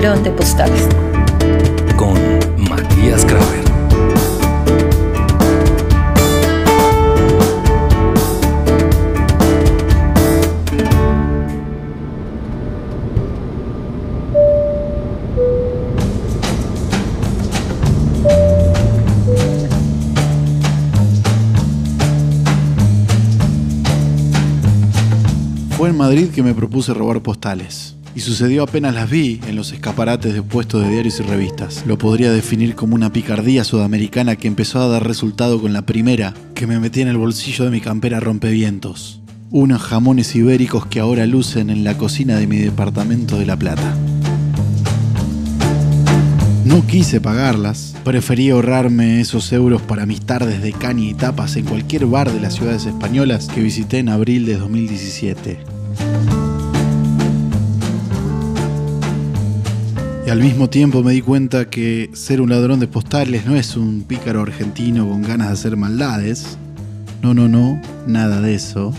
ladrón 0.00 0.22
de 0.24 0.30
postales. 0.30 0.88
Con 1.96 2.14
Matías 2.68 3.24
Kramer. 3.26 3.60
Fue 25.76 25.90
en 25.90 25.96
Madrid 25.96 26.28
que 26.30 26.42
me 26.42 26.54
propuse 26.54 26.94
robar 26.94 27.20
postales. 27.22 27.99
Y 28.14 28.20
sucedió 28.20 28.64
apenas 28.64 28.94
las 28.94 29.08
vi 29.08 29.40
en 29.46 29.56
los 29.56 29.72
escaparates 29.72 30.34
de 30.34 30.42
puestos 30.42 30.82
de 30.82 30.90
diarios 30.90 31.20
y 31.20 31.22
revistas. 31.22 31.84
Lo 31.86 31.96
podría 31.96 32.32
definir 32.32 32.74
como 32.74 32.94
una 32.94 33.12
picardía 33.12 33.62
sudamericana 33.62 34.36
que 34.36 34.48
empezó 34.48 34.80
a 34.80 34.88
dar 34.88 35.06
resultado 35.06 35.60
con 35.60 35.72
la 35.72 35.82
primera, 35.82 36.34
que 36.54 36.66
me 36.66 36.80
metí 36.80 37.02
en 37.02 37.08
el 37.08 37.16
bolsillo 37.16 37.64
de 37.64 37.70
mi 37.70 37.80
campera 37.80 38.18
rompevientos. 38.18 39.20
Unos 39.50 39.82
jamones 39.82 40.34
ibéricos 40.34 40.86
que 40.86 41.00
ahora 41.00 41.26
lucen 41.26 41.70
en 41.70 41.84
la 41.84 41.96
cocina 41.96 42.36
de 42.36 42.46
mi 42.46 42.58
departamento 42.58 43.38
de 43.38 43.46
La 43.46 43.56
Plata. 43.56 43.96
No 46.64 46.86
quise 46.86 47.20
pagarlas, 47.20 47.96
preferí 48.04 48.50
ahorrarme 48.50 49.20
esos 49.20 49.52
euros 49.52 49.82
para 49.82 50.06
mis 50.06 50.20
tardes 50.20 50.62
de 50.62 50.72
caña 50.72 51.04
y 51.04 51.14
tapas 51.14 51.56
en 51.56 51.64
cualquier 51.64 52.06
bar 52.06 52.30
de 52.30 52.38
las 52.38 52.54
ciudades 52.54 52.86
españolas 52.86 53.48
que 53.48 53.60
visité 53.60 53.98
en 53.98 54.08
abril 54.08 54.46
de 54.46 54.56
2017. 54.56 56.39
Y 60.30 60.32
al 60.32 60.44
mismo 60.44 60.70
tiempo 60.70 61.02
me 61.02 61.12
di 61.12 61.22
cuenta 61.22 61.68
que 61.68 62.08
ser 62.12 62.40
un 62.40 62.50
ladrón 62.50 62.78
de 62.78 62.86
postales 62.86 63.46
no 63.46 63.56
es 63.56 63.76
un 63.76 64.04
pícaro 64.04 64.42
argentino 64.42 65.08
con 65.08 65.22
ganas 65.22 65.48
de 65.48 65.54
hacer 65.54 65.76
maldades. 65.76 66.56
No, 67.20 67.34
no, 67.34 67.48
no, 67.48 67.82
nada 68.06 68.40
de 68.40 68.54
eso. 68.54 68.94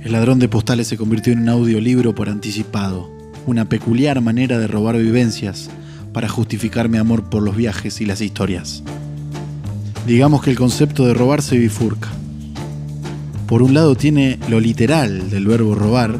El 0.00 0.12
ladrón 0.12 0.38
de 0.38 0.48
postales 0.48 0.88
se 0.88 0.96
convirtió 0.96 1.34
en 1.34 1.40
un 1.40 1.50
audiolibro 1.50 2.14
por 2.14 2.30
anticipado, 2.30 3.10
una 3.44 3.68
peculiar 3.68 4.22
manera 4.22 4.58
de 4.58 4.66
robar 4.66 4.96
vivencias 4.96 5.68
para 6.14 6.30
justificar 6.30 6.88
mi 6.88 6.96
amor 6.96 7.24
por 7.28 7.42
los 7.42 7.54
viajes 7.54 8.00
y 8.00 8.06
las 8.06 8.22
historias. 8.22 8.82
Digamos 10.06 10.42
que 10.42 10.48
el 10.48 10.56
concepto 10.56 11.04
de 11.04 11.12
robar 11.12 11.42
se 11.42 11.58
bifurca. 11.58 12.08
Por 13.46 13.62
un 13.62 13.74
lado 13.74 13.94
tiene 13.94 14.38
lo 14.48 14.58
literal 14.58 15.28
del 15.28 15.46
verbo 15.46 15.74
robar, 15.74 16.18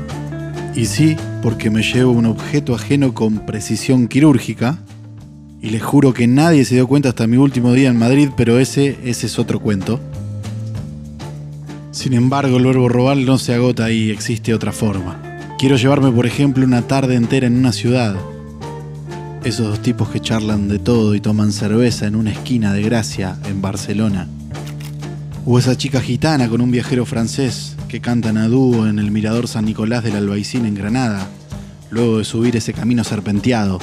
y 0.75 0.87
sí, 0.87 1.17
porque 1.43 1.71
me 1.71 1.83
llevo 1.83 2.13
un 2.13 2.27
objeto 2.27 2.75
ajeno 2.75 3.15
con 3.15 3.47
precisión 3.47 4.09
quirúrgica, 4.09 4.79
y 5.63 5.71
les 5.71 5.83
juro 5.83 6.13
que 6.13 6.27
nadie 6.27 6.65
se 6.65 6.75
dio 6.75 6.87
cuenta 6.87 7.11
hasta 7.11 7.27
mi 7.27 7.37
último 7.37 7.73
día 7.73 7.89
en 7.89 7.99
Madrid, 7.99 8.29
pero 8.37 8.59
ese, 8.59 8.99
ese 9.05 9.27
es 9.27 9.39
otro 9.39 9.61
cuento. 9.61 10.01
Sin 11.91 12.13
embargo, 12.13 12.57
el 12.59 12.67
verbo 12.67 12.89
robar 12.89 13.17
no 13.17 13.39
se 13.39 13.55
agota 13.55 13.91
y 13.91 14.11
existe 14.11 14.53
otra 14.53 14.73
forma. 14.73 15.17
Quiero 15.59 15.77
llevarme, 15.77 16.11
por 16.11 16.27
ejemplo, 16.27 16.67
una 16.67 16.83
tarde 16.83 17.15
entera 17.15 17.47
en 17.47 17.57
una 17.57 17.73
ciudad, 17.73 18.17
esos 19.45 19.69
dos 19.69 19.81
tipos 19.81 20.09
que 20.09 20.21
charlan 20.21 20.69
de 20.69 20.79
todo 20.79 21.15
y 21.15 21.21
toman 21.21 21.53
cerveza 21.53 22.07
en 22.07 22.17
una 22.17 22.33
esquina 22.33 22.73
de 22.73 22.83
Gracia, 22.83 23.39
en 23.49 23.63
Barcelona. 23.63 24.29
O 25.47 25.59
esa 25.59 25.77
chica 25.77 26.01
gitana 26.01 26.49
con 26.49 26.61
un 26.61 26.71
viajero 26.71 27.07
francés 27.07 27.74
que 27.95 28.01
cantan 28.01 28.39
a 28.39 28.49
dúo 28.49 28.89
en 28.89 28.99
el 28.99 29.13
Mirador 29.13 29.47
San 29.47 29.67
Nicolás 29.67 30.03
del 30.03 30.17
Albaicín 30.17 30.67
en 30.67 30.75
Granada, 30.75 31.29
luego 31.91 32.19
de 32.19 32.25
subir 32.25 32.57
ese 32.57 32.73
camino 32.73 33.05
serpenteado. 33.05 33.79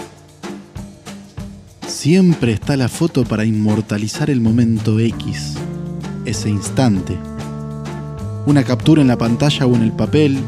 Siempre 1.87 2.51
está 2.51 2.75
la 2.75 2.89
foto 2.89 3.23
para 3.23 3.45
inmortalizar 3.45 4.29
el 4.29 4.41
momento 4.41 4.99
X, 4.99 5.53
ese 6.25 6.49
instante. 6.49 7.17
Una 8.45 8.65
captura 8.65 9.01
en 9.01 9.07
la 9.07 9.17
pantalla 9.17 9.65
o 9.65 9.75
en 9.77 9.83
el 9.83 9.93
papel, 9.93 10.39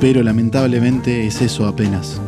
pero 0.00 0.20
lamentablemente 0.24 1.28
es 1.28 1.42
eso 1.42 1.68
apenas 1.68 2.20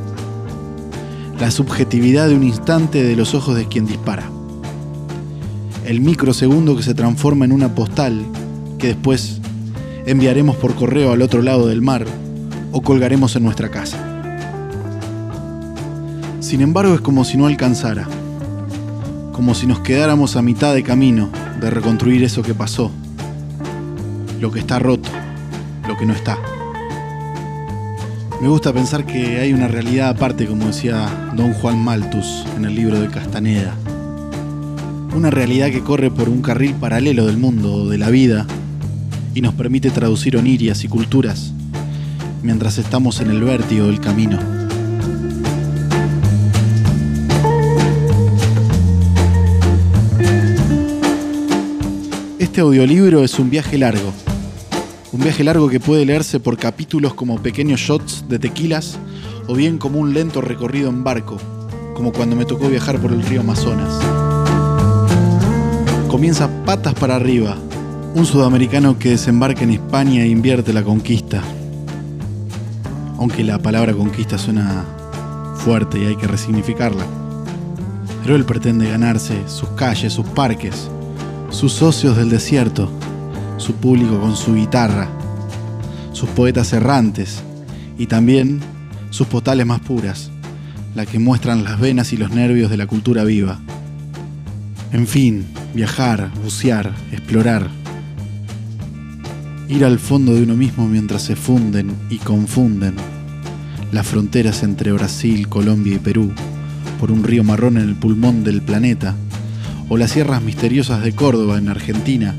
la 1.41 1.51
subjetividad 1.51 2.29
de 2.29 2.37
un 2.37 2.45
instante 2.45 3.03
de 3.03 3.17
los 3.17 3.35
ojos 3.35 3.57
de 3.57 3.67
quien 3.67 3.87
dispara. 3.87 4.31
El 5.85 6.01
microsegundo 6.01 6.77
que 6.77 6.85
se 6.85 6.95
transforma 6.95 7.45
en 7.45 7.51
una 7.51 7.75
postal 7.75 8.25
que 8.79 8.87
después 8.87 9.42
enviaremos 10.07 10.57
por 10.57 10.75
correo 10.75 11.13
al 11.13 11.23
otro 11.23 11.43
lado 11.43 11.67
del 11.69 11.83
mar 11.83 12.05
o 12.73 12.83
colgaremos 12.83 13.37
en 13.37 13.45
nuestra 13.45 13.71
casa. 13.71 13.99
Sin 16.41 16.61
embargo, 16.61 16.95
es 16.95 17.01
como 17.01 17.25
si 17.25 17.37
no 17.37 17.47
alcanzara, 17.47 18.09
como 19.33 19.55
si 19.55 19.67
nos 19.67 19.81
quedáramos 19.81 20.37
a 20.37 20.43
mitad 20.43 20.75
de 20.75 20.83
camino 20.83 21.31
de 21.61 21.71
reconstruir 21.71 22.25
eso 22.25 22.43
que 22.43 22.55
pasó, 22.55 22.91
lo 24.41 24.51
que 24.51 24.59
está 24.59 24.79
roto, 24.79 25.09
lo 25.87 25.97
que 25.97 26.05
no 26.05 26.13
está. 26.13 26.39
Me 28.41 28.49
gusta 28.49 28.73
pensar 28.73 29.07
que 29.07 29.39
hay 29.39 29.53
una 29.53 29.69
realidad 29.69 30.09
aparte, 30.09 30.47
como 30.47 30.67
decía 30.67 31.31
don 31.37 31.53
Juan 31.53 31.79
Malthus 31.79 32.45
en 32.57 32.65
el 32.65 32.75
libro 32.75 33.01
de 33.01 33.09
Castaneda. 33.09 33.77
Una 35.15 35.31
realidad 35.31 35.71
que 35.71 35.83
corre 35.83 36.11
por 36.11 36.29
un 36.29 36.43
carril 36.43 36.75
paralelo 36.75 37.25
del 37.27 37.37
mundo, 37.37 37.89
de 37.89 37.99
la 37.99 38.11
vida, 38.11 38.47
y 39.35 39.41
nos 39.41 39.55
permite 39.55 39.91
traducir 39.91 40.37
onirias 40.37 40.85
y 40.85 40.89
culturas 40.89 41.53
mientras 42.43 42.79
estamos 42.79 43.21
en 43.21 43.31
el 43.31 43.43
vértigo 43.43 43.87
del 43.87 44.01
camino. 44.01 44.39
Este 52.39 52.61
audiolibro 52.61 53.25
es 53.25 53.39
un 53.39 53.49
viaje 53.49 53.79
largo, 53.79 54.13
un 55.13 55.21
viaje 55.21 55.45
largo 55.45 55.69
que 55.69 55.81
puede 55.81 56.05
leerse 56.05 56.41
por 56.41 56.59
capítulos 56.59 57.15
como 57.15 57.41
pequeños 57.41 57.81
shots 57.81 58.25
de 58.29 58.39
tequilas 58.39 58.99
o 59.47 59.55
bien 59.55 59.79
como 59.79 59.99
un 59.99 60.13
lento 60.13 60.41
recorrido 60.41 60.91
en 60.91 61.03
barco, 61.05 61.39
como 61.95 62.13
cuando 62.13 62.37
me 62.37 62.45
tocó 62.45 62.69
viajar 62.69 62.99
por 63.01 63.13
el 63.13 63.23
río 63.23 63.41
Amazonas. 63.41 63.99
Comienza 66.09 66.51
patas 66.67 66.93
para 66.95 67.17
arriba, 67.17 67.57
un 68.15 68.27
sudamericano 68.27 68.99
que 68.99 69.11
desembarca 69.11 69.63
en 69.65 69.71
España 69.71 70.23
e 70.23 70.29
invierte 70.29 70.73
la 70.73 70.83
conquista. 70.83 71.43
Aunque 73.19 73.43
la 73.43 73.59
palabra 73.59 73.95
conquista 73.95 74.37
suena 74.37 74.85
fuerte 75.57 75.99
y 75.99 76.07
hay 76.07 76.17
que 76.17 76.27
resignificarla. 76.27 77.05
Pero 78.23 78.37
él 78.37 78.45
pretende 78.45 78.91
ganarse 78.91 79.49
sus 79.49 79.71
calles, 79.71 80.13
sus 80.13 80.27
parques, 80.27 80.91
sus 81.51 81.73
socios 81.73 82.17
del 82.17 82.29
desierto, 82.29 82.91
su 83.57 83.75
público 83.75 84.21
con 84.21 84.37
su 84.37 84.55
guitarra, 84.55 85.09
sus 86.13 86.29
poetas 86.31 86.73
errantes 86.73 87.43
y 87.97 88.07
también 88.07 88.61
sus 89.11 89.27
postales 89.27 89.67
más 89.67 89.81
puras, 89.81 90.31
las 90.95 91.07
que 91.07 91.19
muestran 91.19 91.65
las 91.65 91.81
venas 91.81 92.13
y 92.13 92.19
los 92.19 92.31
nervios 92.31 92.71
de 92.71 92.77
la 92.77 92.87
cultura 92.87 93.25
viva. 93.25 93.59
En 94.93 95.07
fin, 95.07 95.47
viajar, 95.75 96.31
bucear, 96.43 96.93
explorar. 97.11 97.82
Ir 99.69 99.85
al 99.85 99.99
fondo 99.99 100.35
de 100.35 100.43
uno 100.43 100.55
mismo 100.55 100.87
mientras 100.89 101.23
se 101.23 101.37
funden 101.37 101.93
y 102.11 102.19
confunden 102.19 102.95
las 103.93 104.07
fronteras 104.07 104.63
entre 104.63 104.91
Brasil, 104.93 105.49
Colombia 105.49 105.97
y 105.97 105.99
Perú, 105.99 106.33
por 106.99 107.13
un 107.13 107.23
río 107.23 107.45
marrón 107.45 107.77
en 107.77 107.89
el 107.89 107.95
pulmón 107.95 108.43
del 108.43 108.63
planeta, 108.63 109.15
o 109.89 109.99
las 109.99 110.13
sierras 110.13 110.43
misteriosas 110.43 111.03
de 111.03 111.13
Córdoba 111.13 111.59
en 111.59 111.69
Argentina, 111.69 112.35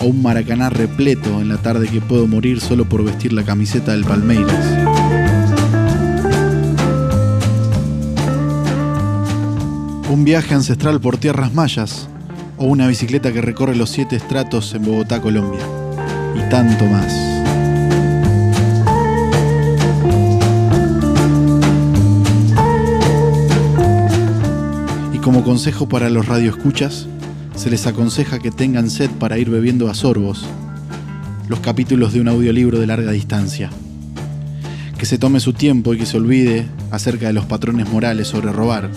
o 0.00 0.06
un 0.06 0.22
maracaná 0.22 0.70
repleto 0.70 1.40
en 1.42 1.48
la 1.48 1.58
tarde 1.58 1.88
que 1.88 2.00
puedo 2.00 2.26
morir 2.26 2.60
solo 2.60 2.88
por 2.88 3.04
vestir 3.04 3.34
la 3.34 3.44
camiseta 3.44 3.92
del 3.92 4.04
Palmeiras. 4.04 4.64
Un 10.10 10.24
viaje 10.24 10.54
ancestral 10.54 11.00
por 11.00 11.18
tierras 11.18 11.52
mayas 11.52 12.08
o 12.56 12.64
una 12.64 12.88
bicicleta 12.88 13.30
que 13.30 13.42
recorre 13.42 13.76
los 13.76 13.90
siete 13.90 14.16
estratos 14.16 14.74
en 14.74 14.84
Bogotá, 14.84 15.20
Colombia. 15.20 15.60
Y 16.34 16.50
tanto 16.50 16.86
más. 16.86 17.12
Y 25.12 25.18
como 25.18 25.44
consejo 25.44 25.88
para 25.88 26.10
los 26.10 26.26
radioescuchas, 26.26 27.06
se 27.54 27.70
les 27.70 27.86
aconseja 27.86 28.38
que 28.38 28.50
tengan 28.50 28.88
sed 28.88 29.10
para 29.18 29.38
ir 29.38 29.50
bebiendo 29.50 29.90
a 29.90 29.94
sorbos 29.94 30.46
los 31.48 31.60
capítulos 31.60 32.12
de 32.12 32.20
un 32.20 32.28
audiolibro 32.28 32.78
de 32.78 32.86
larga 32.86 33.10
distancia. 33.10 33.70
Que 34.98 35.06
se 35.06 35.18
tome 35.18 35.40
su 35.40 35.54
tiempo 35.54 35.94
y 35.94 35.98
que 35.98 36.06
se 36.06 36.18
olvide 36.18 36.66
acerca 36.90 37.26
de 37.26 37.32
los 37.32 37.46
patrones 37.46 37.88
morales 37.88 38.28
sobre 38.28 38.52
robar, 38.52 38.90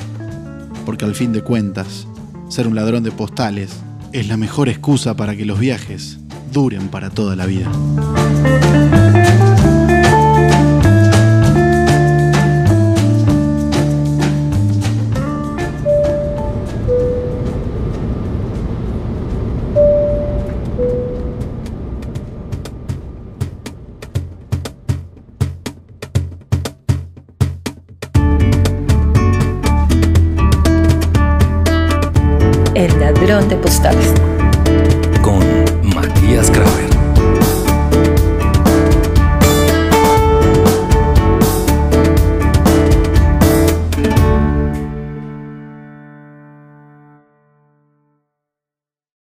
porque 0.86 1.06
al 1.06 1.16
fin 1.16 1.32
de 1.32 1.42
cuentas, 1.42 2.08
ser 2.50 2.68
un 2.68 2.76
ladrón 2.76 3.04
de 3.04 3.12
postales 3.12 3.72
es 4.12 4.28
la 4.28 4.36
mejor 4.36 4.68
excusa 4.68 5.16
para 5.16 5.36
que 5.36 5.46
los 5.46 5.60
viajes 5.60 6.20
duren 6.52 6.90
para 6.90 7.10
toda 7.10 7.36
la 7.36 7.46
vida. 7.46 7.72
El 32.76 33.00
ladrón 33.00 33.48
de 33.48 33.56
postales. 33.58 34.41
без. 36.42 36.71